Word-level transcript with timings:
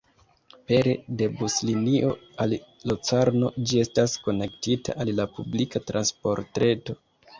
Pere 0.69 0.93
de 1.19 1.25
buslinio 1.41 2.09
al 2.45 2.55
Locarno, 2.91 3.51
ĝi 3.67 3.83
estas 3.83 4.17
konektita 4.29 4.97
al 5.05 5.13
la 5.21 5.29
publika 5.37 5.83
transportreto. 5.93 6.99